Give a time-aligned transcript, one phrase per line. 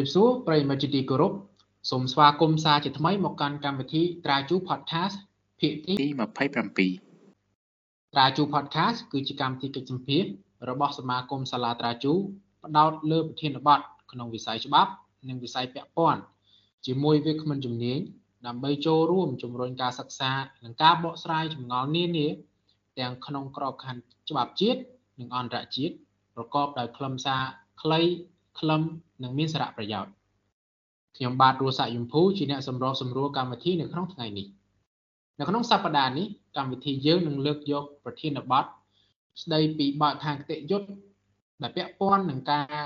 [0.00, 1.32] សូមជម្រាបសួរប្រិយមិត្តជាទីគោរព
[1.90, 5.16] សូមស្វាគមន៍សាជាថ្មីមកកាន់កម្មវិធីត្រាជូ Podcast
[5.60, 6.06] ភាគទី27
[8.14, 10.22] ត្រាជូ Podcast គឺជាកម្មវិធីកិច្ចសម្ភារ
[10.68, 12.12] របស់សមាគមសាលាត្រាជូ
[12.64, 13.80] ផ្ដោតលើប្រធានបទ
[14.12, 14.90] ក្នុងវិស័យច្បាប់
[15.28, 16.22] និងវិស័យពាក់ព័ន្ធ
[16.86, 17.98] ជាមួយវាគ្មិនជំនាញ
[18.46, 20.32] ដើម្បីចូលរួមជំរុញការសិក្សា
[20.64, 22.26] និងការបកស្រាយចម្ងល់នានា
[22.98, 24.80] ទាំងក្នុងក្របខ័ណ្ឌច្បាប់ជាតិ
[25.20, 25.94] និងអន្តរជាតិ
[26.34, 27.42] ប្រកបដោយខ្លឹមសារ
[27.82, 28.00] ខ្លី
[28.60, 28.82] ខ្លឹម
[29.22, 30.12] និងមានសារៈប្រយោជន៍
[31.16, 34.46] ខ្ញុំបាទរស់សាក់យមភូជាអ្នកសម្របសម្រួលកម្មវិធីនៅក្នុងថ្ងៃនេះ
[35.38, 38.64] នៅក្នុងសប្តាហ៍នេះកម្មវិធីយើងនឹងលើកយកប្រធានបទ
[39.42, 40.88] ស្ដីពីបទដ្ឋានគតិយុត្ត
[41.62, 42.82] ដែលពាក់ព័ន្ធនឹងការ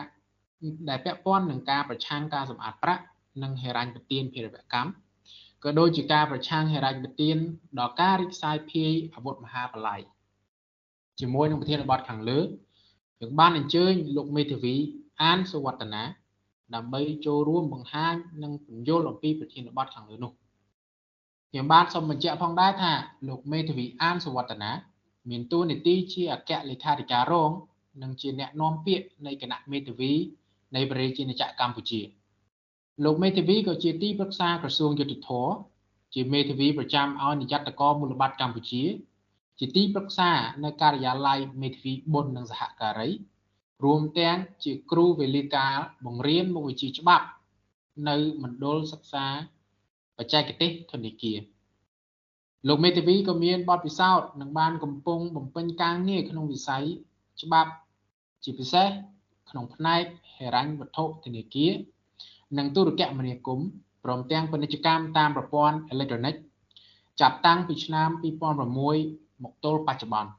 [0.89, 3.03] ដែលពាក់ព័ន្ធនឹងការប្រឆាំងការសម្អាតប្រាក់
[3.43, 4.91] និងហិរញ្ញប្បទានភេរវកម្ម
[5.65, 7.37] ក៏ដូចជាការប្រឆាំងហិរញ្ញប្បទាន
[7.79, 10.01] ដល់ការរីកសាយភាយអាវុធមហាបល្ល័យ
[11.21, 12.41] ជាមួយនឹងប្រធានបទខាងលើ
[13.21, 14.77] យើងបានអញ្ជើញលោកមេធាវី
[15.23, 16.03] អានសុវត្តនា
[16.75, 20.33] ដើម្បីចូលរួមបង្ហាញនិងពន្យល់អំពីប្រធានបទខាងលើនោះ
[21.51, 22.93] ខ្ញុំបាទសូមបញ្ជាក់ផងដែរថា
[23.29, 24.71] លោកមេធាវីអានសុវត្តនា
[25.31, 27.51] មានតួនាទីជាអគ្គលេខាធិការរង
[28.03, 30.13] និងជាអ្នកនាំពាក្យនៃគណៈមេធាវី
[30.77, 32.01] នៃប្រជាជាតិកម្ពុជា
[33.05, 35.55] លោកមេធាវីក៏ជាទីប្រឹក្សាក្រសួងយុតិធម៌
[36.15, 38.85] ជាមេធាវីប្រចាំឲ្យនាយកតកមូលបត្រកម្ពុជា
[39.59, 40.31] ជាទីប្រឹក្សា
[40.65, 43.09] នៅការិយាល័យមេធាវីបុណ្យនិងសហការី
[43.85, 45.75] រួមទាំងជាគ្រូវេលាការ
[46.07, 47.27] បង្រៀនមុខវិជ្ជាច្បាប់
[48.09, 49.27] នៅមណ្ឌលសិក្សា
[50.19, 51.39] បច្ចេកទេសធនាគារ
[52.69, 56.85] លោកមេធាវីក៏មានបទពិសោធន៍និងបានកំពុងបំពេញការងារក្នុងវិស័យ
[57.43, 57.71] ច្បាប់
[58.45, 58.89] ជាពិសេស
[59.51, 60.05] ក្នុងផ្នែក
[60.37, 61.73] ហិរញ្ញវត្ថុធនាគារ
[62.59, 63.67] និងទូរគមនាគមន៍
[64.05, 66.35] ព្រមទាំងពាណិជ្ជកម្មតាមប្រព័ន្ធអេឡិចត្រូនិក
[67.21, 68.09] ចាប់តាំងពីឆ្នាំ
[68.77, 70.31] 2006មកទល់បច្ចុប្បន្ន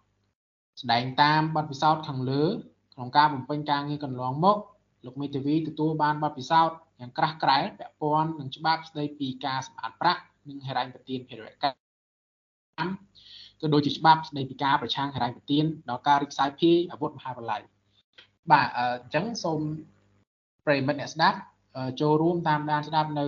[0.82, 2.44] ស្ដែងតាមបទពិសោធន៍ខាងលើ
[2.96, 4.58] ក្នុងការបំពេញការងារកន្លងមក
[5.06, 12.90] លោកមេធាវីទទួលបានបទពិសោធន៍យ៉ាងក្រាស់ក្រែលពាក់ព័ន្ធនឹងច្បាប់ស្ដីពីការសម្អាតប្រាក់និងហិរញ្ញប្បទានភារវកម្ម
[13.62, 17.62] ក៏ដូចជាច្បាប់ស្ដីពីការប្រឆាំងហិរញ្ញប្បទានដល់ការរីកសាយភាយអាវុធមហាបល្ល័យ
[18.52, 19.60] បាទអញ្ចឹងសូម
[20.66, 21.38] ប្រិមិត្តអ្នកស្ដាប់
[22.02, 23.26] ចូលរួមតាមដានស្ដាប់នៅ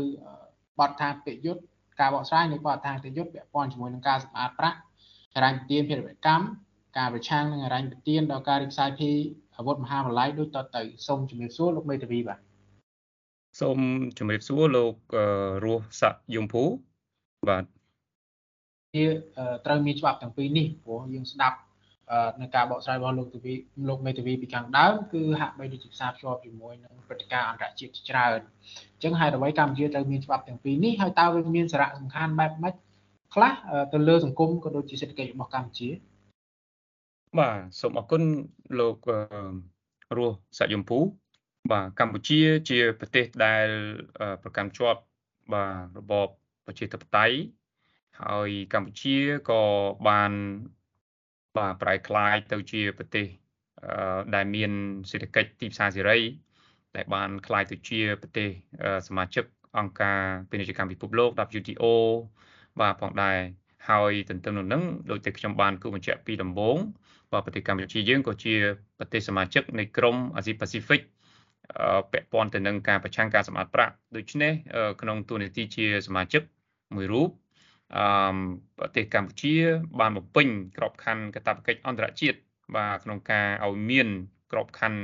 [0.79, 1.61] បទថាពិយុទ្ធ
[1.99, 4.77] ការបកស្រាយនៃបទថាពិយុទ្ធពាក់ព័ន្ធជាមួយនឹងការសម្អាតប្រាក់
[5.35, 6.45] ហិរញ្ញប្បទានភារវកម្ម
[6.97, 9.17] ការប្រឆាំងនឹងហិរញ្ញប្បទានដល់ការរីកសាយភាយ
[9.57, 12.39] អាវុធមហាបល្ល័យដូចតទៅសូមជំរាបសួរលោកមេធាវីបាទ
[13.61, 13.77] សូម
[14.17, 14.93] ជំរាបសួរលោក
[15.65, 16.63] រស់ស័កយមភូ
[17.49, 17.63] បាទ
[18.95, 19.03] ជា
[19.65, 21.57] ត្រូវមានច្បាប់ទាំងពីរនេះព្រោះយើងស្ដាប់
[22.41, 23.53] នៅការបកស្រាយរបស់លោកទវី
[23.89, 28.39] លោកមេធាវីពីខាងដើមគឺហាក់បីដូចជាផ្សារភ្ជាប់ជាមួយនឹងព្រឹត្តិការណ៍អន្តរជាតិច្រើន
[28.93, 32.73] អញ្ចឹងហេតុអ្វីកម្ពុជាត្រូវមានច្បាប់ទាំងពីរនេះហើយតើវាមានសារៈសំខាន់បែបម៉េច
[33.33, 33.53] ខ្លះ
[33.93, 35.89] ទៅលើសង្គមក៏ដូចជាសេដ្ឋកិច្ចរបស់កម្ពុជា
[37.35, 38.23] បាទសូមអរគុណ
[38.79, 39.07] លោក
[40.17, 40.99] រស់សាច់យមពូ
[41.71, 43.67] បាទកម្ពុជាជាប្រទេសដែល
[44.43, 45.01] ប្រកាន់ជាប់
[45.53, 46.27] បាទរបប
[46.65, 47.37] ប្រជាធិបតេយ្យ
[48.21, 49.17] ហើយកម្ពុជា
[49.49, 49.63] ក៏
[50.07, 50.31] បាន
[51.57, 53.27] បាទប្រែក្លាយទៅជាប្រទេស
[54.35, 54.71] ដែលមាន
[55.11, 56.19] សេដ្ឋកិច្ចទីផ្សារសេរី
[56.95, 58.49] ដែលបានក្លាយទៅជាប្រទេស
[59.07, 59.45] សមាជិក
[59.77, 61.29] អង្គការពាណិជ្ជកម្មពិភពលោក
[61.59, 61.85] WTO
[62.79, 63.37] បាទផងដែរ
[63.89, 66.77] ហើយទន្ទឹមនឹងនឹងដោយតែខ្ញុំបានគូបញ្ជាក់ពីដំបូង
[67.31, 68.53] បាទប្រទេសកម្ពុជាយើងក៏ជា
[68.99, 71.01] ប្រទេសសមាជិកនៃក្រុមអាស៊ីប៉ាស៊ីហ្វិក
[72.11, 74.51] ពាក់ព័ន្ធទៅនឹងការប្រឆាំងការសម្អាតប្រាក់ដូច្នេះ
[75.01, 76.41] ក្នុងទូនីតិជាសមាជិក
[76.95, 77.29] មួយរូប
[77.97, 78.37] អឺ
[78.79, 79.55] ប្រទេសកម្ពុជា
[79.99, 82.37] បានបំពេញក្របខ័ណ្ឌកាតព្វកិច្ចអន្តរជាតិ
[82.75, 84.07] បាទក្នុងការឲ្យមាន
[84.51, 84.99] ក្របខ័ណ្ឌ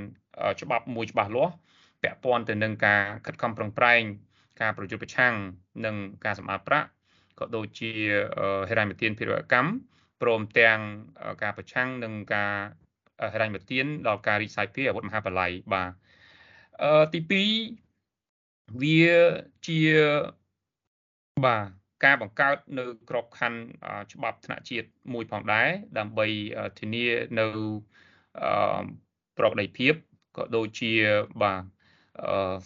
[0.62, 1.53] ច្បាប់មួយច្បាស់លាស់
[2.01, 4.01] ពាក់ព័ន្ធទៅនឹងការខិតខំប្រឹងប្រែង
[4.62, 5.33] ការប្រយុទ្ធប្រឆាំង
[5.85, 5.95] នឹង
[6.25, 6.88] ការសម្អាតប្រាក់
[7.39, 7.91] ក៏ដូចជា
[8.69, 9.69] ហិរញ្ញប្បទានភារវកម្ម
[10.23, 10.79] ព្រមទាំង
[11.44, 12.53] ការប្រឆាំងនឹងការ
[13.34, 15.91] ហិរញ្ញប្បទានដល់ការរីកសាយភាយអាវុធមហាបល្ល័យបាទ
[16.84, 17.19] អឺទី
[17.98, 19.01] 2វា
[19.68, 19.80] ជា
[21.45, 21.65] បាទ
[22.06, 26.27] ការបង្កើតនៅក្របខ័ណ្ឌច្បាប់ថ្នាក់ជាតិមួយផងដែរដើម្បី
[26.80, 27.06] ធានា
[27.39, 27.48] នៅ
[28.42, 28.83] អឺ
[29.38, 29.94] ប្រកដីភាព
[30.38, 30.92] ក៏ដូចជា
[31.42, 31.62] បាទ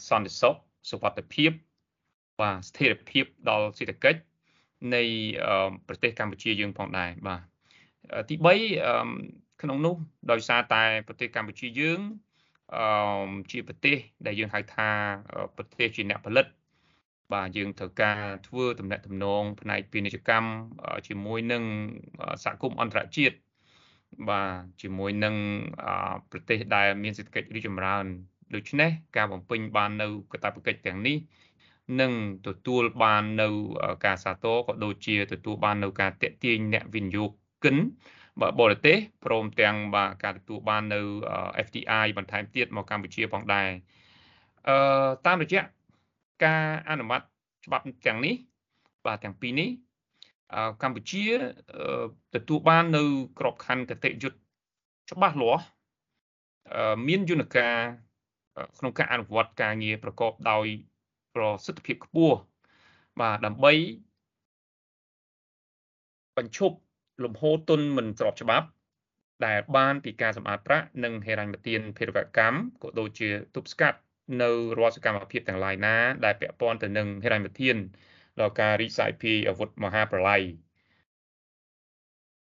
[0.10, 0.56] សន្តិសុខ
[0.92, 1.52] សុវត្ថិភាព
[2.42, 4.20] បាទស្ថិរភាពដល់សេដ្ឋកិច្ច
[4.96, 5.04] នៃ
[5.88, 7.42] ប្រទេសកម្ពុជាយើងផងដែរបាទ
[8.30, 8.36] ទី
[8.98, 9.96] 3ក្នុងនោះ
[10.32, 12.00] ដោយសារតែប្រទេសកម្ពុជាយើង
[12.76, 14.90] អឺជាប្រទេសដែលយើងហៅថា
[15.58, 16.46] ប្រទេសជាអ្នកផលិត
[17.34, 20.50] បាទយើងត្រូវការធ្វើតំណែងតំណងផ្នែកពាណិជ្ជកម្ម
[21.08, 21.64] ជាមួយនឹង
[22.44, 23.36] សហគមន៍អន្តរជាតិ
[24.30, 24.52] បាទ
[24.82, 25.36] ជាមួយនឹង
[26.32, 28.06] ប្រទេសដែលមានសេដ្ឋកិច្ចរីកចម្រើន
[28.56, 31.18] ដូច្នេះការបំពេញបាននៅកាតព្វកិច្ចទាំងនេះ
[32.02, 32.14] នឹង
[32.48, 33.48] ទទួលបាននៅ
[34.06, 37.26] ការសាទរក៏ដូចជាទទួលបាននៅការតេទៀងអ្នកវិនិយោ
[37.64, 37.78] គិន
[38.42, 41.00] បាទបរទេសព្រមទាំងបាទការទទួលបាននៅ
[41.66, 43.70] FDI បន្ថែមទៀតមកកម្ពុជាផងដែរ
[44.68, 44.76] អឺ
[45.26, 45.62] តាមរយៈ
[46.46, 47.22] ការអនុម័ត
[47.66, 48.36] ច្បាប់ទាំងនេះ
[49.06, 49.70] បាទទាំងពីរនេះ
[50.84, 51.26] កម្ពុជា
[52.36, 53.04] ទទួលបាននៅ
[53.40, 54.38] ក្របខ័ណ្ឌគតិយុត្ត
[55.12, 55.64] ច្បាស់លាស់
[57.08, 57.76] មានយន្តការ
[58.78, 60.66] ក្នុងការអនុវត្តការងារប្រកបដោយ
[61.38, 62.38] ប្រសិទ្ធភាពខ្ពស់
[63.22, 63.74] បាទដើម្បី
[66.38, 66.78] បញ្ឈប់
[67.24, 68.68] លំហូរទុនមិនស្របច្បាប់
[69.46, 74.00] ដែលបានពីការសម្អាតប្រាក់និងហិរញ្ញប្បទានភេរវកម្មក៏ដូចជាទប់ស្កាត់
[74.42, 75.96] នៅរាល់សកម្មភាពទាំងឡាយណា
[76.26, 77.76] ដែលពាក់ព័ន្ធទៅនឹងហិរញ្ញប្បទាន
[78.40, 80.42] ដល់ការរីកសាយភាយអាវុធមហាប្រឡ័យ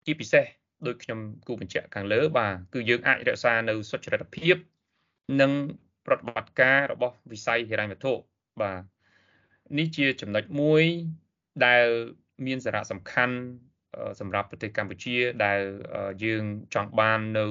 [0.04, 0.44] ជាពិសេស
[0.86, 4.56] ដោយខ្ញុំគូបញ្ជាក់ខាងលើបាទគឺយើងអាចរក្សានៅសុចរិតភាព
[5.40, 5.52] និង
[6.06, 8.12] ប្រតិបត្តិការរបស់វិស័យហិរញ្ញវត្ថុ
[8.60, 8.82] បាទ
[9.78, 10.82] នេះជាចំណុចមួយ
[11.66, 11.86] ដែល
[12.46, 13.36] មានសារៈសំខាន់
[14.20, 15.60] សម្រាប់ប្រទេសកម្ពុជាដែល
[16.24, 16.44] យើង
[16.74, 17.46] ចង់បាននៅ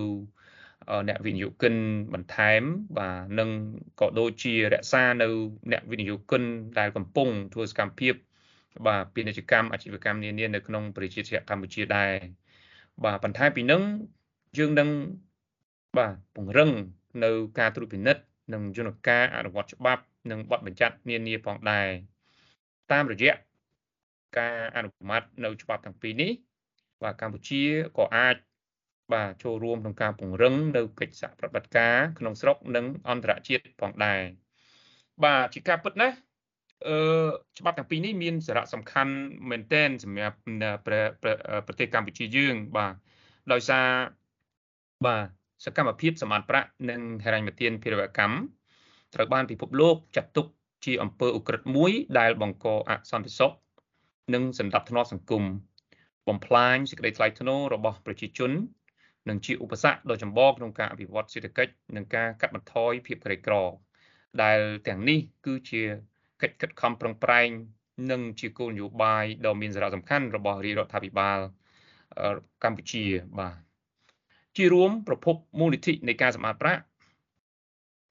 [1.07, 1.75] អ្នកវិនិយោគិន
[2.13, 2.62] បន្ថែម
[2.98, 3.50] បាទនិង
[4.01, 5.27] ក៏ដូចជារក្សានៅ
[5.71, 6.44] អ្នកវិនិយោគិន
[6.80, 8.13] ដែលកំពុងធ្វើសកម្មភាព
[8.88, 12.13] បាទពាណិជ្ជកម្មអាជីវកម្មនានានៅក្នុងប្រជាជាតិកម្ពុជាដែរ
[13.03, 13.81] បាទបន្ថែមពីនឹង
[14.57, 14.89] យើងនឹង
[15.98, 16.71] បាទពង្រឹង
[17.24, 21.88] នៅការត្រួតពិនិត្យនិងយន្តការអនុវត្តច្បាប់ និងបទបញ្ញត្តិនានាផងដែរ
[22.91, 23.33] តាមរយៈ
[24.38, 26.31] ការអនុម័តនៅច្បាប់ទាំងពីរនេះ
[27.03, 27.63] បាទកម្ពុជា
[27.97, 28.35] ក៏អាច
[29.13, 34.21] បាទចូលរួមក្នុងការពង្រឹងនៅកិច្ចសហប្រតិបត្តិការក្នុងស្រុកនិងអន្តរជាតិផងដែរ
[35.23, 36.18] បាទជាការពិតណាស់
[36.88, 36.97] អឺ
[37.59, 39.13] ច្បាប់ទាំងពីរនេះមានសារៈសំខាន់
[39.50, 40.38] មែនទែនសម្រាប់
[41.67, 42.94] ប្រទេសកម្ពុជាយើងបាទ
[43.51, 43.88] ដោយសារ
[45.06, 45.25] បាទ
[45.65, 48.35] សកម្មភាពសមានប្រាក់និងហិរញ្ញប្បទានភេរវកម្ម
[49.13, 50.45] ត្រូវបានពិភពលោកចាត់ទុក
[50.85, 53.51] ជាអំពើឧក្រិដ្ឋមួយដែលបង្កអសន្តិសុខ
[54.33, 55.43] និងសន្តិភាពសង្គម
[56.27, 58.51] បំផ្លាញសេចក្តីថ្លៃថ្នូររបស់ប្រជាជន
[59.29, 63.55] និងជាឧបសគ្គដ៏ចម្បងក្នុងការអភិវឌ្ឍសេដ្ឋកិច្ចនិងការកាត់បន្ថយភាពក្រីក្រ
[64.43, 65.81] ដែលទាំងនេះគឺជា
[66.41, 67.49] កិច្ចខិតខំប្រឹងប្រែង
[68.11, 71.39] និងជាគោលនយោបាយដ៏មានសារៈសំខាន់របស់រាជរដ្ឋាភិបាល
[72.63, 73.05] កម្ពុជា
[73.39, 73.55] បាទ
[74.57, 76.81] ជារួមប្រភពមូលនិធិនៃការសម្អាតប្រាក់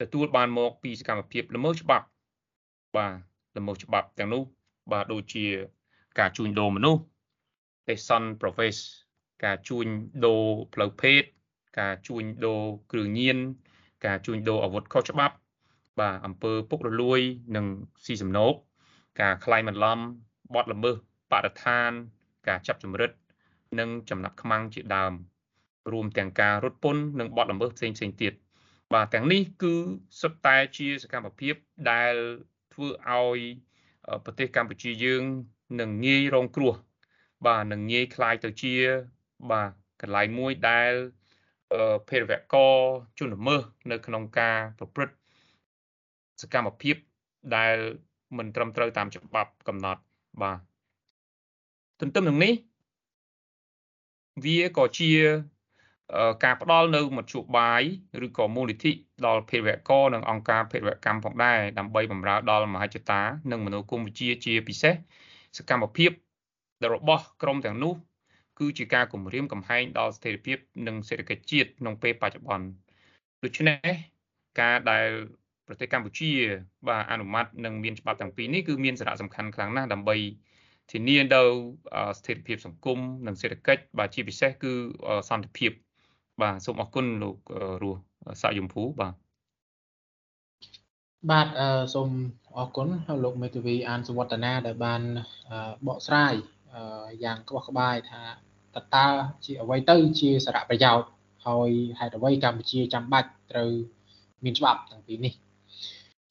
[0.00, 2.06] ទទួលបានមកពីសកម្មភាពល្មើសច្បាប់
[2.96, 3.06] បា
[3.56, 4.42] ទល្មើសច្បាប់ទាំងនោះ
[4.92, 5.46] បាទដូចជា
[6.18, 7.00] ការជួញដូរមនុស្ស
[7.88, 8.76] ទេសន profess
[9.44, 9.86] ការជួញ
[10.26, 10.42] ដូរ
[10.74, 11.22] ផ្លូវភេទ
[11.80, 12.62] ការជួញដូរ
[12.92, 13.38] គ្រឿងញៀន
[14.06, 15.34] ការជួញដូរអាវុធខុសច្បាប់
[16.00, 17.20] បាទអំពើពុករលួយ
[17.56, 17.66] និង
[18.04, 18.54] ស៊ីសំណូក
[19.20, 19.98] ការក្លែងបន្លំ
[20.54, 20.96] បទល្មើស
[21.32, 21.90] បរិស្ថាន
[22.48, 23.10] ការចាប់ចម្រិត
[23.78, 25.12] និងចំណាប់ខ្មាំងជាដើម
[25.92, 28.32] រួមទាំងការរត់ពន្ធនិងបទល្មើសផ្សេងផ្សេងទៀត
[28.93, 29.73] បាទទាំងនេះគឺ
[30.21, 31.55] សុទ្ធតែជាសកម្មភាព
[31.91, 32.13] ដែល
[32.73, 33.39] ធ្វើឲ្យ
[34.25, 35.23] ប្រទេសកម្ពុជាយើង
[35.79, 36.73] នឹងងាយរងគ្រោះ
[37.45, 38.73] បាទនឹងងាយคล้ายទៅជា
[39.51, 39.69] បាទ
[40.01, 40.91] កន្លែងមួយដែល
[42.09, 42.75] ភេរវករ
[43.19, 43.61] ជនល្មើស
[43.91, 45.15] នៅក្នុងការប្រព្រឹត្ត
[46.41, 46.95] សកម្មភាព
[47.55, 47.75] ដែល
[48.37, 50.01] មិនត្រឹមត្រូវតាមច្បាប់កំណត់
[50.41, 50.59] បាទ
[51.99, 52.53] ទន្ទឹមនឹងនេះ
[54.43, 55.11] វាក៏ជា
[56.44, 57.82] ការផ្ដល់នៅមធ្យោបាយ
[58.26, 58.92] ឬក៏មូលនិធិ
[59.26, 63.20] ដល់ភេរវករនិងអង្គការភេរវកម្មផងដែរដើម្បីបម្រើដល់មហិច្ឆតា
[63.50, 64.94] និងមនោគមវិជ្ជាជាពិសេស
[65.56, 66.10] សកម្មភាព
[66.94, 67.94] របស់ក្រមទាំងនោះ
[68.58, 72.66] គឺជាការគម្រាមកំហែងដល់ស្ថិរភាពនិងសេដ្ឋកិច្ចជាតិក្នុងពេលបច្ចុប្បន្ន
[73.44, 73.94] ដូច្នេះ
[74.60, 75.08] ការដែល
[75.66, 76.30] ប្រទេសកម្ពុជា
[76.88, 80.16] បាទអនុម័តនិងមានច្បាប់ទាំងពីរនេះគឺមានសារៈសំខាន់ខ្លាំងណាស់ដើម្បី
[80.90, 81.42] ធានានៅ
[82.18, 84.72] ស្ថិរភាពសង្គមនិងសេដ្ឋកិច្ចបាទជាពិសេសគឺ
[85.28, 85.72] សន្តិភាព
[86.42, 87.36] បាទសូមអរគុណលោក
[87.82, 88.00] រស់
[88.42, 89.14] សាយយមភូបាទ
[91.30, 92.08] បាទអឺសូម
[92.58, 92.88] អរគុណ
[93.24, 95.02] លោកមេធាវីអានសវត្តនាដែលបាន
[95.86, 96.34] បកស្រាយ
[97.24, 98.22] យ៉ាងក្បោះក្បាយថា
[98.76, 99.06] តើតើ
[99.44, 101.08] ជាអ្វីទៅជាសារៈប្រយោជន៍
[101.46, 103.70] ហើយហេតុអ្វីកម្ពុជាចាំបាច់ត្រូវ
[104.44, 105.34] មានច្បាប់ទាំងពីរនេះ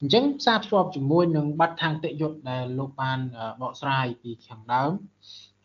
[0.00, 3.18] អញ្ចឹងផ្សារភ្ជាប់ជាមួយនឹងប័ណ្ណខាងតិយុត្តដែលលោកបាន
[3.62, 4.92] បកស្រាយពីខាងដើម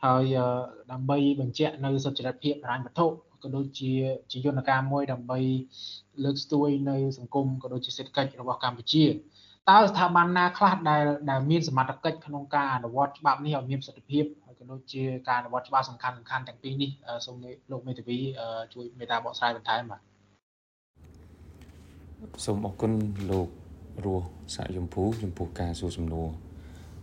[0.06, 0.24] ហើយ
[0.92, 3.06] ដើម្បីបញ្ជាក់នៅសុចរិតភាពហិរញ្ញវត្ថុ
[3.44, 3.92] ក៏ដូចជា
[4.32, 5.40] ជាយន្តការមួយដើម្បី
[6.24, 9.06] លើកស្ទួយនៅសង្គមក៏ដូចជាសេដ្ឋកិច្ចរបស់កម្ពុជា
[9.70, 16.90] តើស្ថាប័នណាខ្លះដែលដែលមានសមត្ថកិច្ចក្នុងការអនុវត្តច្បាប់នេះឲ្យមានប្រសិទ្ធភាពហើយក៏ដូចជាការអនុវត្តច្បាប់សំខាន់សំខាន់ទាំងពីរនេះ
[17.26, 17.36] សូម
[17.72, 18.18] លោកមេធាវី
[18.74, 20.02] ជួយមេត្តាបកស្រាយបន្ថែមបាទ
[22.46, 22.92] សូមអរគុណ
[23.32, 23.48] លោក
[24.06, 26.28] រស់សាក់យមភូចំពោះការសួរសំណួរ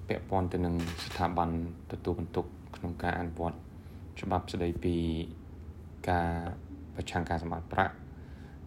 [0.08, 1.48] ពាក់ព័ន្ធទៅនឹងស្ថាប័ន
[1.92, 3.58] ទទួលបន្ទុក ក្នុងការអនុវត្ត
[4.20, 4.96] ច្បាប់ស្តីពី
[6.10, 6.30] ការ
[6.94, 7.94] ប្រឆាំងការសម្បត្តិប្រាក់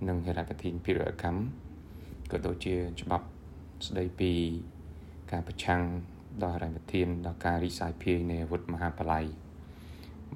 [0.08, 1.40] និងហិរញ្ញប្បទានភារកម្ម
[2.32, 3.26] ក៏ដូចជាច្បាប់
[3.88, 4.32] ស្ដីពី
[5.32, 5.82] ការប្រឆាំង
[6.42, 9.26] ដល់ហិរញ្ញប្បទានដល់ការរីសាយភាយនៃអាវុធមហាបល័យ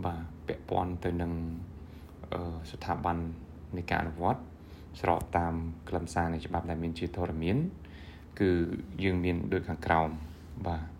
[0.05, 1.31] បាទពាក់ព័ន្ធទៅនឹង
[2.71, 3.17] ស្ថាប័ន
[3.77, 4.41] នៃការអនុវត្ត
[5.01, 5.53] ស្របតាម
[5.89, 7.57] ខ្លឹមសារនៃច្បាប់ដែលមានជាធរមាន
[8.39, 8.49] គឺ
[9.03, 10.09] យើងមានដូចខាងក្រោម
[10.67, 10.98] បាទ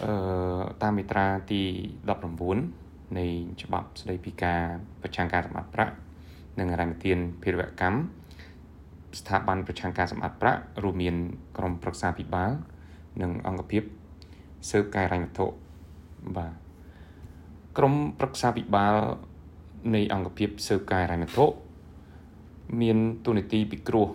[0.00, 0.12] អឺ
[0.82, 1.62] តាមមាត្រាទី
[2.40, 3.26] 19នៃ
[3.62, 4.62] ច្បាប់ស្តីពីការ
[5.02, 5.94] ប្រឆាំងការសម្បត្តិប្រាក់
[6.58, 7.98] និងរ៉ាមទានភារវកម្ម
[9.18, 11.16] ស្ថាប័នប្រឆាំងការសម្បត្តិប្រាក់រួមមាន
[11.56, 12.52] ក្រមប្រឹក្សាពិបាល
[13.22, 13.82] និងអង្គភាព
[14.70, 15.46] ស៊ើបការរ៉ាញ់វត្ថុ
[16.36, 16.52] បាទ
[17.78, 18.94] ក្រមប្រឹក្សាពិបាល
[19.94, 21.46] នៃអង្គភាពស៊ើបការរ៉ាញ់វត្ថុ
[22.80, 24.08] មានទូនាទីពិគ្រោះ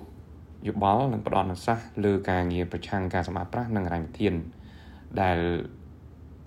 [0.68, 4.34] យោបល់និងផ្ដល់អនុសាសន៍លើការងារប្រឆាំងការសម្អាតប្រាស់និងរ៉ាញ់វិធាន
[5.22, 5.40] ដែល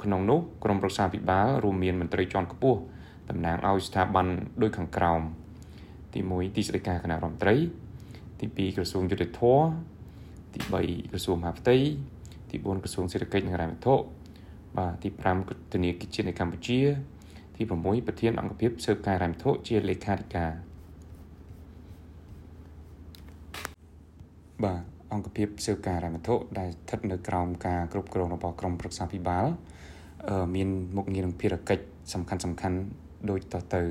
[0.02, 2.78] ក្នុងនោះក្រមប្រឹក្សាពិបាលរួមមានមន្ត្រីជាន់ខ្ពស់
[3.30, 4.26] តំណាងឲ្យស្ថាប័ន
[4.62, 5.20] ដូចខាងក្រោម
[6.14, 7.56] ទី1ទីស្តីការគណៈរដ្ឋមន្ត្រី
[8.40, 9.42] ទី2ក្រសួងយុតិធធ
[10.54, 11.76] ទី3ក្រសួងមហាផ្ទៃ
[12.50, 13.94] ទី4ក្រសួងសេដ្ឋកិច្ចនិងហិរញ្ញវត្ថុ
[14.78, 15.08] បាទទី
[15.40, 16.80] 5ធនាគារជាតិនៃកម្ពុជា
[17.56, 20.52] ទី6ប្រធានអង្គភាពស៊ើបការហិរញ្ញវត្ថុជាលេខាធិការ
[24.64, 29.46] បាទ អង្គភាពស៊ើបការហិរញ្ញវត្ថុដែលស្ថិតនៅក្រោមការគ្រប់គ្រងរបស់ក្រមប្រឹក្សាពិបាល
[30.54, 32.78] មានមុខងារនិងភារកិច្ចសំខាន់សំខាន់
[33.30, 33.82] ដូចតទៅ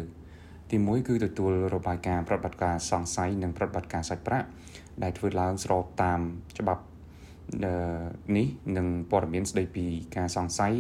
[0.70, 4.48] ទី1គឺទទួលរបាយការណ៍ប្រតិបត្តិការសង្ស័យនិងប្រតិបត្តិការសាច់ប្រាក់
[5.04, 6.20] ដែលធ្វើឡើងស្របតាម
[6.60, 6.84] ច្បាប់
[8.38, 8.48] នេះ
[8.78, 9.86] និងព័ត៌មានស្ដីពី
[10.18, 10.74] ការសង្ស័យ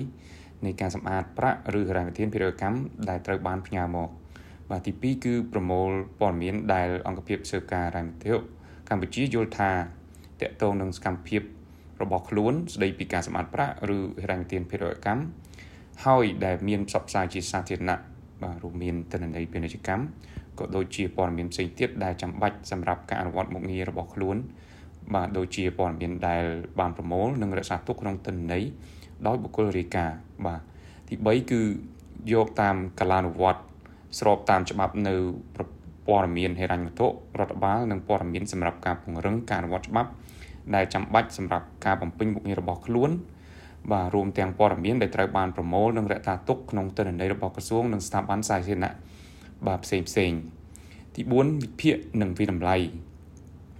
[0.65, 2.77] នៃការសម្អាតប្រាក់ឬហិរញ្ញវិធានភារកម្ម
[3.09, 4.09] ដែលត្រូវបានផ្ញើមក
[4.71, 8.39] បាទទី2គឺប្រមូលព័ត៌មានដែលអង្គភាពស៊ើបការហិរញ្ញវិធាន
[8.89, 9.71] កម្ពុជាយល់ថា
[10.41, 11.41] តកតងនឹងសកម្មភាព
[12.01, 15.23] របស់ខ្លួនស្ដីពីការសម្អាតប្រាក់ឬហិរញ្ញវិធានភារកម្ម
[16.05, 17.97] ហើយដែលមានផ្សព្វផ្សាយជាសាធារណៈ
[18.43, 20.03] បាទរួមមានទិន្នន័យពាណិជ្ជកម្ម
[20.59, 24.37] ក៏ដូចជាព័ត៌មានផ្សេងទៀតដែលចាំបាច់សម្រាប់ការអនុវត្តមុខងាររបស់ខ្លួន
[25.13, 26.43] បាទដូចជាព័ត៌មានដែល
[26.79, 28.63] បានប្រមូលនិងរក្សាទុកក្នុងទិន្នន័យ
[29.27, 30.61] ដោយបុគ្គលរាយការណ៍បាទ
[31.07, 31.61] ទី3គឺ
[32.33, 33.61] យកតាមកាលានុវត្ត
[34.19, 35.13] ស្របតាមច្បាប់នៅ
[36.07, 37.07] ព័ត៌មានហិរញ្ញវត្ថុ
[37.39, 40.09] រដ្ឋបាលនិងព័ត៌មានសម្រាប់ការពង្រឹងការអនុវត្តច្បាប់
[40.75, 43.11] ដែលចាំបាច់សម្រាប់ការបំពេញមុខងាររបស់ខ្លួន
[43.91, 48.93] បាទរួមទាំងព័ត៌មានដែលត្រូវបានប្រមូលនិងរក្សាទុកក្នុងទិន្នន័យរបស់ក្រសួងនិងស្ថាប័នសាធារណៈ
[49.67, 50.31] បាទផ្សេងផ្សេង
[51.15, 52.75] ទី4វិភាគនិងវិតម្លៃ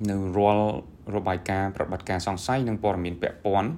[0.09, 0.69] នៅរាល់
[1.15, 3.69] របាយការណ៍ប្រតិបត្តិការសង្ស័យនិងព័ត៌មានពាក់ព័ន្ធ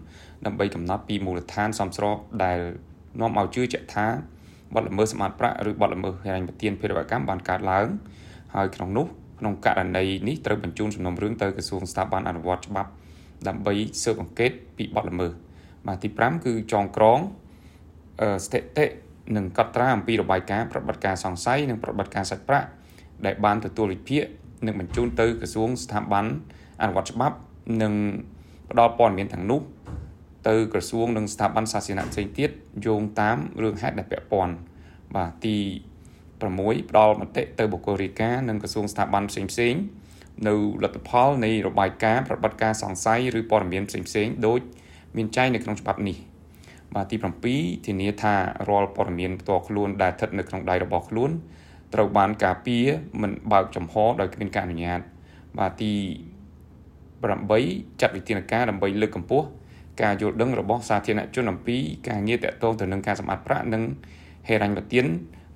[0.45, 2.59] ដើម្បីកំណត់ពីមូលដ្ឋានសំស្របដែល
[3.21, 4.07] នាំឲ្យជឿជាក់ថា
[4.73, 7.87] បទល្មើសសម្បត្តិប្រាក់ឬបទល្មើសហិរញ្ញប្បទានភារវកម្មបានកើតឡើង
[8.55, 9.05] ហើយក្នុងនោះ
[9.39, 12.89] ក្នុងករណីនេះត្រូវបញ្ជូនសំណុំរឿងទៅក្រសួងស្ថាប័នអនុវត្តច្បាប់
[13.47, 15.31] ដើម្បីស៊ើបអង្កេតពីបទល្មើស
[15.87, 17.19] បាទទី5គឺចងក្រង
[18.45, 18.85] ស្ថិតិ
[19.35, 22.67] និងកត់ត្រាអំពីរបាយការណ៍ប្រតិបត្តិការសង្ស័យនិងប្រតិបត្តិការសាច់ប្រាក់
[23.25, 24.23] ដែលបានទទួលវិភាគ
[24.65, 26.25] និងបញ្ជូនទៅក្រសួងស្ថាប័ន
[26.81, 27.37] អនុវត្តច្បាប់
[27.81, 27.93] និង
[28.71, 29.61] ផ្ដល់ព័ត៌មានទាំងនោះ
[30.47, 32.49] ទៅក្រសួងនិងស្ថាប័នសាធារណៈផ្សេងទៀត
[32.85, 34.53] យោងតាមរឿងហេតុដែលពាក់ព័ន្ធ
[35.15, 35.57] បាទទី
[36.21, 39.73] 6ផ្ដល់មតិទៅបុគ្គលរាយការណ៍និងក្រសួងស្ថាប័នផ្សេងផ្សេង
[40.47, 44.59] នៅលទ្ធផលនៃរបាយការណ៍ប្រតិបត្តិការសង្ស័យឬព័ត៌មានផ្សេងផ្សេងដូច
[45.15, 46.17] មានចែងនៅក្នុងច្បាប់នេះ
[46.95, 47.15] បាទទី
[47.51, 48.35] 7ធានាថា
[48.69, 51.31] រាល់ព័ត៌មានផ្ទាល់ខ្លួនដែលស្ថិតនៅក្នុងដៃរបស់ខ្លួន
[51.93, 52.85] ត្រូវបានការពារ
[53.21, 54.99] មិនបើកចំហដោយគ្មានការអនុញ្ញាត
[55.59, 55.93] បាទទី
[57.17, 59.45] 8ចាត់វិធានការដើម្បីលើកកម្ពស់
[60.01, 61.77] ការយល់ដឹងរបស់សាធារណជនអំពី
[62.09, 63.83] ការងារតាក់ទងទៅនឹងការសម្អាតប្រាក់និង
[64.47, 65.05] ហេរញ្ញប្បទាន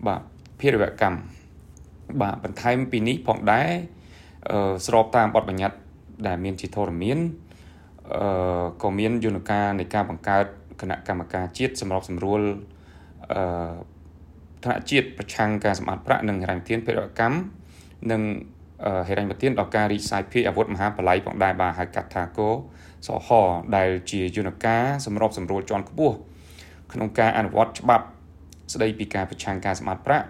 [0.08, 0.22] បាទ
[0.60, 1.20] ភារវកម្ម
[2.22, 3.70] បាទបន្ថែមពីនេះផងដែរ
[4.86, 5.78] ស្របតាមបទបញ្ញត្តិ
[6.28, 7.20] ដែលមានជាធរមាន
[8.16, 10.46] អឺក៏មានយន្តការនៃការបង្កើត
[10.82, 12.42] គណៈកម្មការជាតិសម្របសម្រួល
[13.34, 13.74] អឺ
[14.64, 17.38] ថ្នាក់ជាតិប្រឆាំងការសម្អាតប្រាក់និងហិរញ្ញទានភារកម្ម
[18.12, 18.22] និង
[19.08, 22.50] ហិរញ្ញទានដល់ការរីកសាយភាយអាវុធមហាបល័យផងដែរបាទហៅកាត់ថាកោ
[23.08, 23.30] សហ
[23.76, 26.16] ដែលជាយន្តការសម្របសម្រួលជាន់ខ្ពស់
[26.94, 28.06] ក្នុងការអនុវត្តច្បាប់
[28.74, 30.26] ស្ដីពីការប្រឆាំងការសម្អាតប្រាក់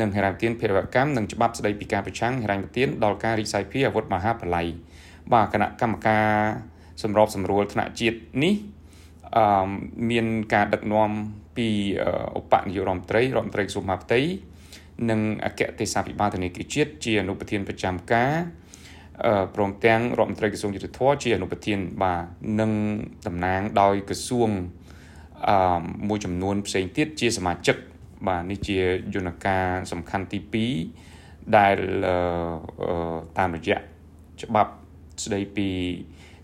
[0.00, 4.66] និងហិរញ្ញទានភារកម្មនិងច្បាប់ស្ដីពីការប្រឆាំងហិរញ្ញទានដល់ការរីកសាយភាយអាវុធមហាបល័យ
[5.32, 6.28] បាទគណៈកម្មការ
[7.02, 8.54] សម្របសម្រួលថ្នាក់ជាតិនេះ
[9.36, 9.68] អឺ
[10.10, 11.10] មានការដឹកនាំ
[11.56, 11.68] ពី
[12.38, 14.20] ឧបនាយករដ្ឋមន្ត្រីរដ្ឋមន្ត្រីក្រសួងមហាផ្ទៃ
[15.10, 18.32] និងអគ្គទេសាភិបាលធនាគារជាតិជាអនុប្រធានប្រចាំការ
[19.54, 22.22] ព្រមទាំងរដ្ឋមន្ត្រីក្រសួងយុទ្ធភ័ពជាអនុប្រធានបាទ
[22.60, 22.72] និង
[23.26, 24.50] តំណាងដោយក្រសួង
[25.48, 27.76] អឺមួយចំនួនផ្សេងទៀតជាសមាជិក
[28.28, 28.78] បាទនេះជា
[29.14, 30.38] យន្តការសំខាន់ទី
[30.96, 31.76] 2ដែល
[33.38, 33.78] តាមរយៈ
[34.42, 34.72] ច្បាប់
[35.24, 35.68] ស្ដីពី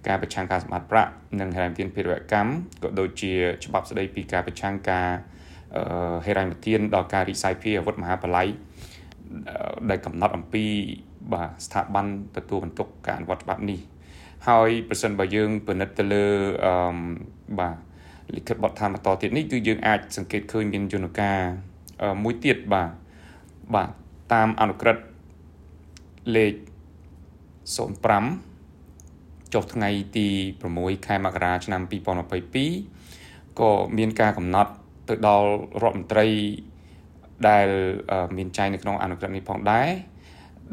[0.07, 2.51] ការប្រឆាំងការសម្បត្តិប្រាក់និងហិរញ្ញទានភារវកម្ម
[2.83, 3.33] ក៏ដូចជា
[3.65, 5.09] ច្បាប់ស្ដីពីការប្រឆាំងការ
[6.27, 8.49] ហិរញ្ញទានដល់ការរីកសាយភាយអាវុធមហាបល័យ
[9.91, 10.65] ដែលកំណត់អំពី
[11.33, 12.07] បាទស្ថាប័ន
[12.37, 13.81] ទទួលបន្ទុកការអនុវត្តច្បាប់នេះ
[14.49, 16.25] ហើយប្រសិនបើយើងពិនិត្យទៅលើ
[16.67, 16.99] អឺ
[17.59, 17.77] បាទ
[18.37, 21.41] លិខិតបទដ្ឋានបន្តទៀតនេះគឺយើងអាចសង្កេតឃើញមានយន្តការ
[22.23, 22.90] មួយទៀតបាទ
[23.75, 23.90] បាទ
[24.33, 25.04] តាមអនុក្រឹត្យ
[26.37, 26.54] លេខ
[27.78, 30.26] 05ចុះថ្ងៃទី
[30.66, 31.83] 6ខែមករាឆ្នាំ
[32.90, 34.73] 2022ក៏មានការកំណត់
[35.09, 35.49] ទៅដល់
[35.83, 36.26] រដ្ឋមន្ត្រី
[37.49, 37.69] ដែល
[38.37, 39.88] មានចែងនៅក្នុងអនុក្រឹត្យនេះផងដែរ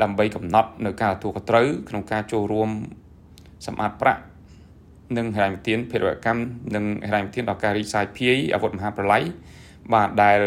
[0.01, 2.69] ដើម្បីកំណត់នៅការទទួលខុសត្រូវក្នុងការចូលរួម
[3.65, 4.21] សម្អាតប្រាក់
[5.17, 6.41] និងហិរញ្ញវិទានភារវកម្ម
[6.75, 9.23] និងហិរញ្ញវិទានដល់ការរីកសាយភាយអាវុធមហាប្រឡ័យ
[9.93, 10.39] បាទដែល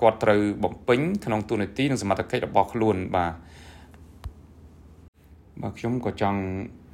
[0.00, 3.32] គាត់ត្រូវបំពេញក្នុងទូនាទីនិងសមត្ថកិច្ចរបស់ខ្លួនបាទ
[5.62, 6.40] បាទខ្ញុំក៏ចង់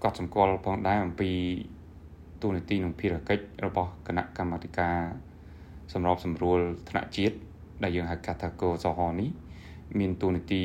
[0.02, 1.30] កត់សម្គាល់ផងដែរអំពី
[2.42, 4.98] ទូនាទីនិងភារកិច្ចរបស់គណៈកម្មាធិការ
[5.92, 6.58] សម្របសម្រួល
[6.88, 7.36] ថ្នាក់ជាតិ
[7.82, 9.30] ដែលយើងហៅកាត់ថាកោសហនេះ
[9.98, 10.62] មានទូនាទី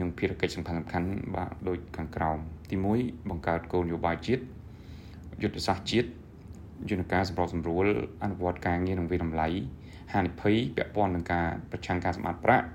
[0.00, 2.38] និងភារកិច្ចសំខាន់សំខាន់បាទដូចខាងក្រោម
[2.70, 4.42] ទី1បង្កើតគោលនយោបាយជាតិ
[5.42, 6.08] យុទ្ធសាស្ត្រជាតិ
[6.90, 7.86] យន្តការសម្របសម្រួល
[8.22, 9.48] អនុវត្តការងារនិងវិតម្លៃ
[10.12, 12.66] ហានិភ័យពាក់ព័ន្ធនឹងការប្រឆាំងការសម្អាតប្រាក់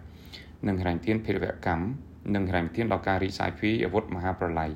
[0.68, 1.84] និងហិរញ្ញទានភេរវកម្ម
[2.36, 4.72] និងហិរញ្ញទានដល់ការរីកសាយភាយអាវុធមហាប្រឡ័យ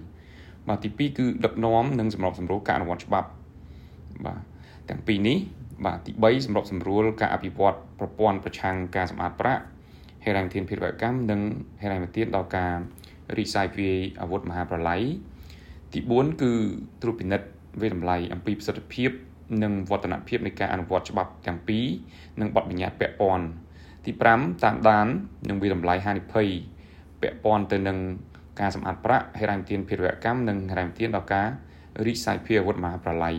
[0.68, 3.30] បាទទី2គឺដឹកនាំនិងសម្របសម្រួលការអនុវត្តច្បាប់
[4.26, 4.42] បាទ
[4.90, 5.38] ទាំងពីរនេះ
[5.86, 9.64] បាទទី3សម្របសម្រួលការអភិវឌ្ឍប្រព័ន្ធប្រឆាំងការសម្អាតប្រាក់
[10.26, 11.42] ហិរញ្ញទានភេរវកម្មនិង
[11.82, 12.74] ហិរញ្ញទានដល់ការ
[13.38, 15.02] រីកសាយភាយអាវុធមហាប្រឡ័យ
[15.94, 16.52] ទី4គឺ
[17.02, 17.48] ត្រួតពិនិត្យ
[17.82, 19.12] វិតម្លៃអំពីប្រសិទ្ធភាព
[19.64, 21.86] និងវឌ្ឍនភាពនៃការអនុវត្តច្បាប់ទាំងពីរ
[22.42, 23.46] និងបទបញ្ញត្តិពាក់ព័ន្ធ
[24.06, 25.08] ទី5តាមដាន
[25.50, 26.48] និងវិតម្លៃហានិភ័យ
[27.22, 27.98] ពាក់ព័ន្ធទៅនឹង
[28.60, 31.48] ការសម្អាតប្រាក់ហិរញ្ញទានភារវកម្មនិងហិរញ្ញទានដល់ការ
[32.06, 33.36] រីកសាយភាយអាវុធមហាប្រឡ័យ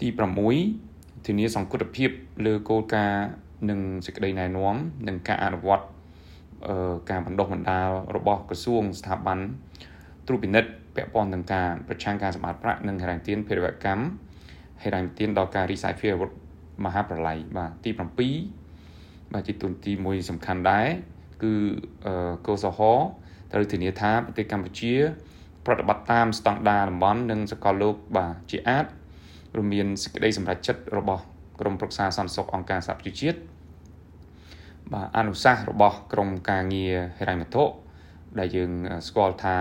[0.00, 0.08] ទី
[0.66, 2.10] 6ធានាសង្គតភាព
[2.46, 3.24] លើគោលការណ៍
[3.70, 4.76] និងសេចក្តីណែនាំ
[5.08, 5.84] និងការអនុវត្ត
[7.10, 9.38] ការបណ្ដុះបណ្ដាលរបស់ក្រសួងស្ថាប័ន
[10.26, 14.02] ត្រួតពិនិត្យពាក់ព័ន្ធនឹងការប្រឆាំងការសម្អាតប្រាក់និងហិរញ្ញទានភារវកម្ម
[14.82, 16.30] ហិរញ្ញទានដល់ការរីកសាយភាយអាវុធ
[16.84, 20.88] មហាប្រឡ័យបាទទី7បាទជាទុនទីមួយសំខាន់ដែរ
[21.42, 21.52] គឺ
[22.46, 22.78] កោសហ
[23.52, 24.94] ត្រូវធានាថាប្រទេសកម្ពុជា
[25.66, 28.86] ប្រតិបត្តិតាមស្តង់ដារតំបន់និងសកលលោកបាទជាអាច
[29.56, 31.22] រួមមានសេចក្តីសម្រេចចិត្តរបស់
[31.60, 33.38] ក្រមប្រឹក្សាសន្តិសុខអង្គការសហប្រជាជាតិ
[34.92, 37.64] បាទអនុសាសន៍របស់ក្រមការងារហិរញ្ញវត្ថុ
[38.38, 38.70] ដែលយើង
[39.08, 39.56] ស្គាល់ថា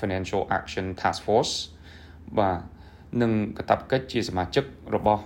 [0.00, 1.54] Financial Action Task Force
[2.38, 2.58] បាទ
[3.20, 5.22] និងកាតព្វកិច្ចជាសមាជិករបស់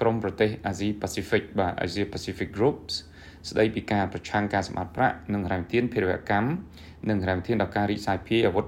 [0.00, 2.94] ក្រមប្រទេសអាស៊ី Pacific បាទ Asia Pacific Groups
[3.50, 6.48] ស្ដីពីការប្រឆាំងការសម្អាតប្រាក់និងរ៉ែមទានភារវកម្ម
[7.08, 8.66] និងរ៉ែមទានដល់ការរីកសាយភាយអាវុធ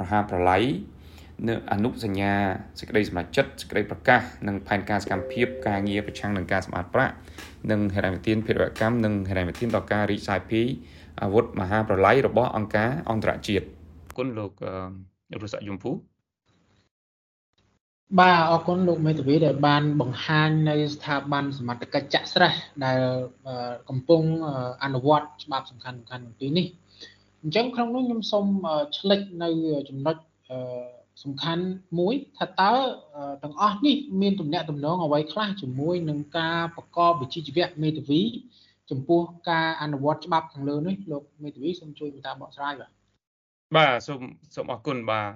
[0.00, 0.64] មហាប្រឡ័យ
[1.48, 2.32] នៅអនុសញ្ញា
[2.78, 7.14] សេចក្តីសម្រេចចិត្តសេចក្តីប្រកាសនិងផែនការសកម្មភាពការងារប្រឆាំងនឹងការសម្អាតប្រាក់
[7.70, 10.66] និងហិរញ្ញទានភារវកម្មនិងហិរញ្ញទានដល់ការរីកសាយភាយ
[11.22, 13.66] អាវុធមហាប្រឡ័យរបស់អង្គការអន្តរជាតិ
[14.16, 14.52] គុណលោក
[15.42, 15.92] រស់ស័កយមភូ
[18.20, 23.00] បាទអរគុណលោកមេធាវីដែលបានបង្ហាញនៅស្ថាប័នសមត្ថកិច្ចចាក់ស្រេះដែល
[23.88, 24.22] កំពុង
[24.84, 26.66] អនុវត្តច្បាប់សំខាន់សំខាន់ពីនេះ
[27.42, 28.46] អញ្ចឹងក្នុងនោះខ្ញុំសូម
[28.98, 29.48] ឆ្លិចនៅ
[29.88, 30.16] ចំណុច
[31.22, 31.64] សំខាន់
[31.98, 32.72] មួយថាតើ
[33.42, 38.22] ទាំងអស់នេះមានទំនាក់ទំនងអ្វីខ្លះជាមួយនឹងការប្រកបវិជ្ជាជីវៈមេធាវី
[38.90, 39.20] ចំពោះ
[39.50, 42.90] ការអនុវត្តច្បាប់ខាងលើនេះលោកមេធាវីសូមជួយមេត្តាបកស្រាយបាទ
[43.76, 44.20] បាទសូម
[44.54, 45.26] សូមអរគុណបាទ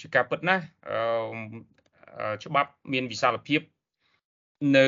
[0.00, 0.64] ជាការពិតណាស់
[2.44, 3.60] ច្បាប់មានវិសាលភាព
[4.76, 4.86] នៅ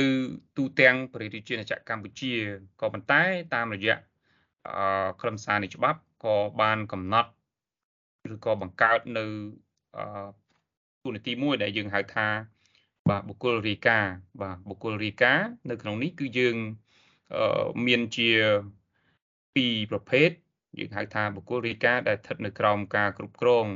[0.56, 2.32] ទូទាំងប្រទេសជាណាចក្រកម្ពុជា
[2.80, 3.22] ក៏ប៉ុន្តែ
[3.54, 3.96] តាមរយៈ
[5.20, 7.30] ខ្លឹមសារនៃច្បាប់ក៏បានកំណត់
[8.34, 9.24] ឬក៏បង្កើតនៅ
[11.02, 12.26] ទូនាទីមួយដែលយើងហៅថា
[13.08, 16.56] បាទបុគ្គលរាយការណ៍បាទបុគ្គលរាយការណ៍នៅក្នុងនេះគឺយើង
[17.86, 18.30] មានជា
[19.54, 20.30] ពីរប្រភេទ
[20.78, 23.66] យើងហៅថាបុគ្គលរាយការណ៍ដែលស្ថិតនៅក្រោមការគ្រប់គ្រង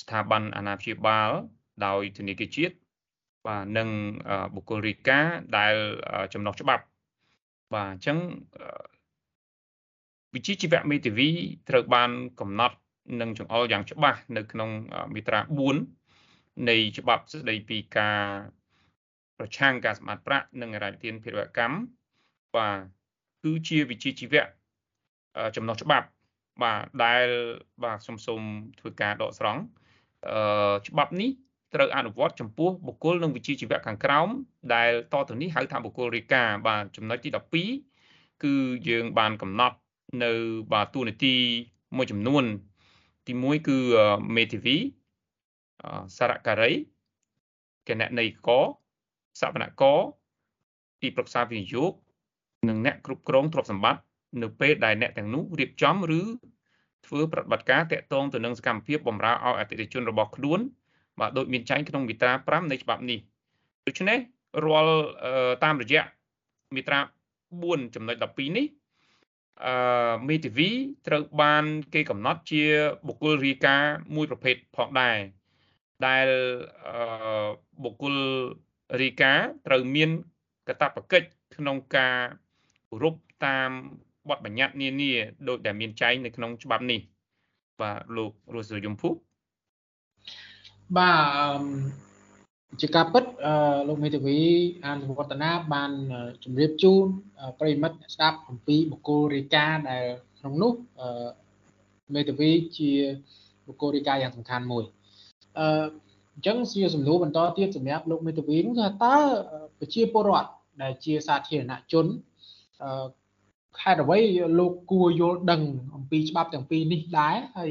[0.00, 1.30] ស្ថាប័នអាណាព្យាបាល
[1.86, 2.74] ដោយធនាគារជាតិ
[3.46, 3.88] បាទនិង
[4.54, 5.74] បុគ្គលរាយការណ៍ដែល
[6.34, 6.84] ចំណុះច្បាប់
[7.74, 8.18] បាទអញ្ចឹង
[10.34, 11.28] វិជាជីវៈមេធាវី
[11.68, 12.76] ត្រូវបានកំណត់
[13.20, 14.70] និងចង្អុលយ៉ាងច្បាស់នៅក្នុង
[15.14, 15.40] មាត្រា
[16.02, 18.20] 4នៃច្បាប់ស្តីពីការ
[19.38, 21.76] ប្រឆាំងការសម្អាតប្រាក់និងអរិយទានភារវកម្ម
[22.56, 22.78] បាទ
[23.42, 24.44] គឺជាវិជាជីវៈ
[25.56, 26.06] ចំណុះច្បាប់
[26.62, 27.26] បាទដែល
[27.84, 28.42] បាទខ្ញុំសូម
[28.78, 29.60] ធ្វើការដកស្រង់
[30.28, 31.30] អឺច្បាប់នេះ
[31.74, 34.28] ត្រូវអនុវត្តចំពោះបុគ្គលនិងវិជាជីវៈខាងក្រោម
[34.74, 37.28] ដែលតទៅនេះហៅថាបុគ្គលរាយការណ៍បាទចំណុចទី
[37.86, 38.54] 12គឺ
[38.88, 39.76] យើងបានកំណត់
[40.24, 40.32] នៅ
[40.72, 41.34] បាទទូនាទី
[41.96, 42.44] មួយចំនួន
[43.26, 43.78] ទី1គឺ
[44.36, 44.76] មេធាវី
[46.16, 46.72] សារការី
[47.88, 48.48] គណនេយ្យក
[49.40, 49.82] សវនក
[51.02, 51.92] ទីប្រឹក្សាវិនិយោគ
[52.68, 54.02] និងអ្នកគ្រប់គ្រងទ្រព្យសម្បត្តិ
[54.42, 56.20] នៅពេលដែលអ្នកទាំងនោះរៀបចំឬ
[57.06, 60.60] ធ្វើប្រតិបត្តិការតាក់ទងទៅនឹងសកម្មភាពបម្រើឲ្យអតិថិជនរបស់ខ្លួន
[61.22, 63.18] បាទដូចមានចែងក្នុងមាត្រា5នៃច្បាប់នេះ
[63.86, 64.18] ដូច្នេះ
[64.64, 64.96] រាល់
[65.64, 66.04] តាមរយៈ
[66.74, 66.98] មាត្រា
[67.46, 68.66] 4ចំណុច12នេះ
[69.66, 70.70] អឺមេធាវី
[71.06, 72.62] ត្រូវបានគេកំណត់ជា
[73.06, 75.18] បុគ្គលរាយការណ៍មួយប្រភេទផងដែរ
[76.06, 76.28] ដែល
[77.84, 78.16] បុគ្គល
[79.00, 79.32] រីកា
[79.66, 80.10] ត្រូវមាន
[80.68, 82.16] កាតព្វកិច្ចក្នុងការ
[82.90, 83.14] គោរព
[83.46, 83.70] តាម
[84.28, 85.12] បទបញ្ញត្តិនានា
[85.48, 87.00] ដោយដែលមានចែងនៅក្នុងច្បាប់នេះ
[87.80, 89.08] បាទលោករស់សុយមភុ
[90.98, 91.12] បា
[91.58, 93.24] ទជាការពិត
[93.88, 94.38] លោកមេធាវី
[94.86, 95.90] អានវឌ្ឍនាបាន
[96.44, 97.06] ជម្រាបជូន
[97.60, 100.04] ប្រិមិត្តស្ដាប់អំពីបុគ្គលរាយការណ៍ដែល
[100.38, 100.72] ក្នុងនោះ
[102.14, 102.90] មេធាវីជា
[103.66, 104.84] បុគ្គលរាយការណ៍យ៉ាងសំខាន់មួយ
[105.58, 105.84] អឺ
[106.34, 109.16] អញ្ចឹងជាសំណួរបន្តទៀតសម្រាប់លោកមេធាវីគឺថាតើ
[109.78, 110.50] ប្រជាពលរដ្ឋ
[110.82, 112.06] ដែលជាសាធារណជន
[112.82, 113.06] អឺ
[113.80, 114.18] ខេត្តអ្វី
[114.58, 115.62] លោកគួរយល់ដឹង
[115.94, 117.70] អំពីច្បាប់ទាំងពីរនេះដែរហើយ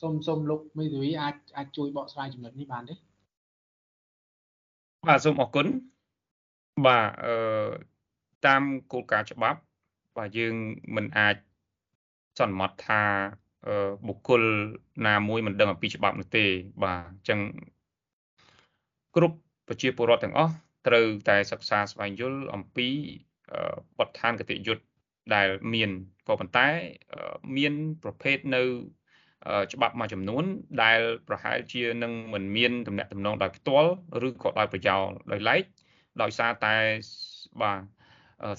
[0.00, 2.94] សូមសូមលោកមេធាវីអាចអាចជួយបកស្រាយចំណុចនេះបានទេ
[5.08, 5.66] បាទសូមអរគុណ
[6.86, 7.34] បាទអឺ
[8.46, 9.60] តាមគោលការណ៍ច្បាប់
[10.16, 10.54] បាទយើង
[10.96, 11.36] មិនអាច
[12.40, 13.02] សន្មត់ថា
[14.06, 14.42] បុគ្គល
[15.06, 16.44] ណាមួយមិនដឹងអំពីច្បាប់នោះទេ
[16.84, 17.40] បាទអញ្ចឹង
[19.16, 19.36] គ្រប់
[19.68, 20.52] ប្រជាពលរដ្ឋទាំងអស់
[20.86, 22.88] ត្រូវតែសិក្សាស្វែងយល់អំពី
[23.98, 24.84] បទដ្ឋានគតិយុត្ត
[25.34, 25.90] ដែលមាន
[26.28, 26.68] ក៏ប៉ុន្តែ
[27.56, 28.62] មានប្រភេទនៅ
[29.72, 30.44] ច្បាប់មួយចំនួន
[30.82, 33.90] ដែលប្រហែលជានឹងមិនមានតំណែងតំណងដោយផ្ទាល់
[34.28, 35.62] ឬក៏ដោយប្រយោលដោយឡែក
[36.22, 36.76] ដោយសារតែ
[37.62, 37.80] បាទ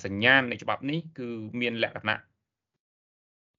[0.05, 1.29] សញ្ញាណនៃច្បាប់នេះគឺ
[1.61, 2.19] មានលក្ខណៈ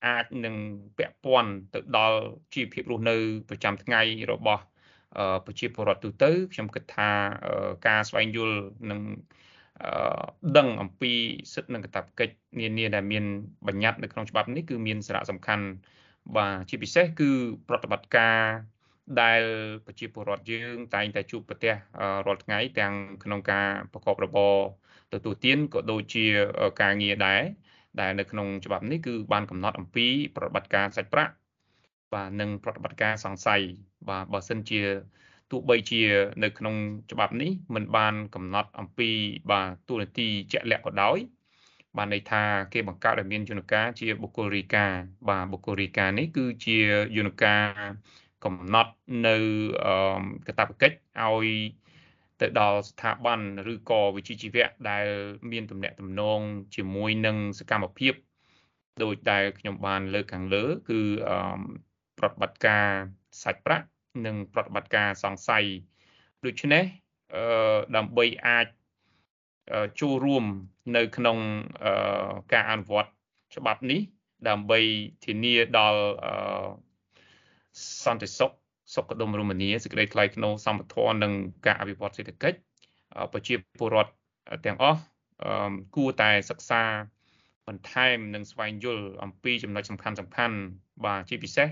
[0.07, 0.57] អាចនឹង
[0.99, 2.21] ពាក់ព័ន្ធទៅដល់
[2.55, 3.17] ជីវភាពរស់នៅ
[3.49, 4.01] ប្រចាំថ្ងៃ
[4.33, 4.63] របស់
[5.47, 7.11] ប្រជាពលរដ្ឋទូទៅខ្ញុំគិតថា
[7.87, 8.59] ការស្វែងយល់
[8.91, 9.01] នឹង
[10.57, 11.13] ដឹងអំពី
[11.55, 13.25] សិទ្ធិនិងកាតព្វកិច្ចនានាដែលមាន
[13.67, 15.65] បញ្ញត្តិនៅក្នុងច្បាប់នេះគឺមានសារៈសំខាន់
[16.37, 17.31] បាទជាពិសេសគឺ
[17.69, 18.39] ប្រតិបត្តិការ
[19.23, 19.43] ដែល
[19.87, 21.75] ប្រជាពលរដ្ឋយើង តែងតែជួបប្រទះ
[22.27, 24.57] រាល់ថ្ងៃទាំងក្នុងការប្រកបរបរ
[25.13, 26.25] ទទួលទានក៏ដូចជា
[26.83, 27.43] ការងារដែរ
[28.01, 31.33] ដែលនៅក្នុងច្បាប់នេះគឺបានកំណត់អំពីប្រតិបត្តិការសាច់ប្រាក់
[32.13, 33.63] បាទនិងប្រតិបត្តិការសង្ស័យ
[34.09, 34.83] បាទបើសិនជា
[35.51, 36.03] ទោះបីជា
[36.43, 36.75] នៅក្នុង
[37.13, 39.11] ច្បាប់នេះមិនបានកំណត់អំពី
[39.51, 41.19] បាទទូនាទីជាក់លាក់ក៏ដោយ
[41.97, 44.87] បានន័យថាគេបង្កើតឲ្យមានយន្តការជាបុគ្គលរីកា
[45.29, 46.79] បាទបុគ្គលរីកានេះគឺជា
[47.17, 47.67] យន្តការ
[48.45, 48.93] កំណត់
[49.27, 49.37] នៅ
[50.47, 51.47] កតាបកិច្ចឲ្យ
[52.41, 53.41] ទៅដល់ស្ថាប័ន
[53.73, 55.07] ឬក៏វិជ្ជាជីវៈដែល
[55.51, 56.41] មានទំនាក់ទំនង
[56.77, 58.15] ជាមួយនឹងសកម្មភាព
[59.03, 61.01] ដោយដែលខ្ញុំបានលើកខាងលើ គឺ
[62.19, 62.87] ប្រតិបត្តិការ
[63.43, 63.87] សាច់ប្រាក់
[64.27, 65.65] និងប្រតិបត្តិការសង្ស័យ
[66.45, 66.85] ដូច្នេះ
[67.97, 68.67] ដើម្បីអាច
[70.01, 70.45] ចូលរួម
[70.97, 71.37] នៅក្នុង
[72.53, 73.11] ការអនុវត្ត
[73.57, 74.01] ច្បាប់នេះ
[74.49, 74.79] ដើម្បី
[75.25, 76.01] ធានាដល់
[78.05, 78.51] សន្តិសុខ
[78.95, 81.33] សុខដុមរមនាសេចក្តីថ្លៃថ្នូរសមធម៌និង
[81.67, 82.59] ការអភិវឌ្ឍសេដ្ឋកិច្ច
[83.33, 84.13] ប្រជាពលរដ្ឋ
[84.67, 85.01] ទាំងអស់
[85.97, 86.83] គួរតែសិក្សា
[87.67, 90.57] បន្ថែមនិងស្វែងយល់អំពីចំណុចសំខាន់សំខាន់
[91.05, 91.69] បាទជាពិសេស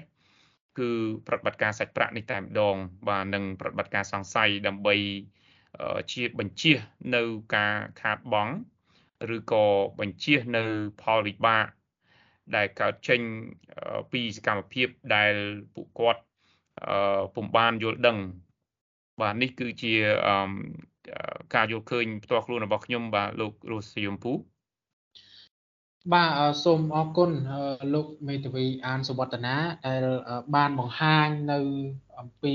[0.78, 0.90] គឺ
[1.26, 2.76] ប្រតិបត្តិការសាច់ប្រាក់នេះតែម្ដង
[3.08, 4.94] បាទនិងប្រតិបត្តិការសង្ស័យដើម្បី
[6.12, 6.72] ជាបញ្ជា
[7.14, 7.22] នៅ
[7.57, 8.54] ការខាតបង់
[9.37, 9.64] ឬក៏
[10.00, 10.62] បញ្ជានៅ
[11.02, 11.66] ផលវិបាក
[12.57, 13.20] ដែលកើតចេញ
[14.12, 15.35] ពីសកម្មភាពដែល
[15.74, 16.22] ពួកគាត់
[17.35, 18.18] ពុំបានយល់ដឹង
[19.20, 19.94] បាទនេះគឺជា
[21.54, 24.33] ការយល់ឃើញផ្ទាល់ខ្លួនរបស់ខ្ញុំបាទលោករស់សយមពូ
[26.12, 26.31] បាទ
[26.64, 27.31] សូមអរគុណ
[27.94, 30.04] លោកមេធាវីអានសុវត្តនាដែល
[30.54, 31.59] បានបង្ហាញនៅ
[32.18, 32.54] អំពី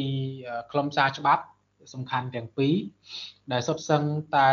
[0.71, 1.43] ខ្លឹមសារច្បាប់
[1.93, 2.75] សំខាន់ទាំងពីរ
[3.51, 4.03] ដែលសុទ្ធសឹង
[4.35, 4.51] តែ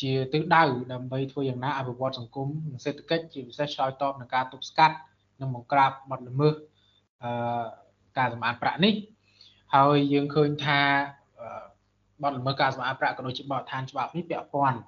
[0.00, 4.96] ជាទិសដៅដើម្បីធ្វើយ៉ាងណាអភិវឌ្ឍសង្គមនិងសេដ្ឋកិច្ចជាពិសេសឆ្លើយតបនឹងការទប់ស្កាត់
[5.40, 6.54] និងបង្ក្រាបបទល្មើស
[7.22, 7.64] អឺ
[8.18, 8.94] ការសម្អាតប្រាក់នេះ
[9.74, 10.80] ហើយយើងឃើញថា
[12.22, 14.78] បទល្មើសការសម្អាតប្រាក់ក៏ដូចជាបទដ្ឋានច្បាប់នេះពាក់ព័ន្ធ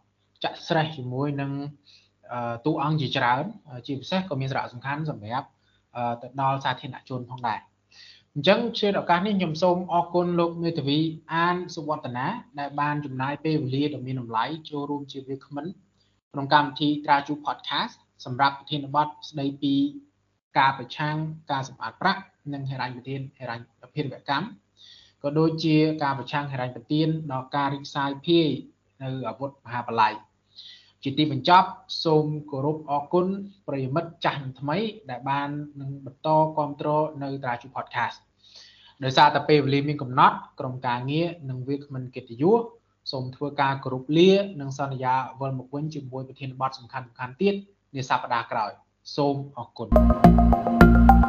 [0.44, 1.50] ចាក់ស្រេះជាមួយនឹង
[2.66, 3.44] តួអង្គជាច្រើន
[3.86, 5.48] ជាពិសេសក៏មានសារៈសំខាន់សម្រាប់
[6.22, 7.60] ទៅដល់សាធារណជនផងដែរ
[8.36, 10.98] អញ្ចឹងជាឱកាសនេះខ្ញុំសូមអរគុណលោកមេធាវី
[11.34, 12.26] អានសុវឌ្ឍនា
[12.58, 15.66] ដែលបានចំណាយពេលវេលាដ៏មានតម្លៃចូលរួមជាវាគ្មិន
[16.32, 19.74] ក្នុងកម្មវិធី Traju Podcast សម្រាប់ប្រធានបទស្ដីពី
[20.58, 21.16] ការប្រឆាំង
[21.50, 23.64] ការសម្អាតប្រាក់និងហិរញ្ញប្បទានហិរញ្ញ
[23.94, 24.46] ភារវកម្ម
[25.22, 28.48] ក៏ដូចជាការប្រឆាំងហិរញ្ញប្បទានដល់ការរីកសាយភាយ
[29.02, 30.14] នៅអាវុធមហាបល័យ
[31.04, 31.68] ជាទីបញ្ចប់
[32.04, 33.26] សូមគោរពអរគុណ
[33.68, 34.76] ប្រិយមិត្តចាស់និងថ្មី
[35.10, 35.48] ដែលបាន
[35.80, 38.16] នឹងបន្តគ្រប់គ្រងនៅត្រាជូ podcast
[39.04, 42.60] ដោយសារតែពេលវេលាមានកំណត់ក្រុមការងារនិងវាគ្មិនកិត្តិយស
[43.12, 47.54] សូមធ្វើការគោរពលានិងសន្យាវិលមកវិញជាមួយប្រធានបទសំខាន់ៗទៀត
[47.94, 48.70] នាសប្តាហ៍ក្រោយ
[49.16, 51.21] សូមអរគុណ